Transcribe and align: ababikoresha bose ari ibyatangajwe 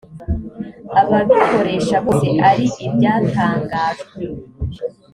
ababikoresha 1.01 1.95
bose 2.05 2.29
ari 2.49 2.65
ibyatangajwe 2.85 4.13